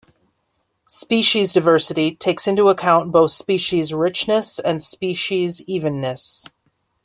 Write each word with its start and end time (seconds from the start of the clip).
Species 0.87 1.53
diversity 1.53 2.15
takes 2.15 2.47
into 2.47 2.69
account 2.69 3.11
both 3.11 3.33
species 3.33 3.93
richness 3.93 4.57
and 4.57 4.81
species 4.81 5.61
evenness. 5.67 6.47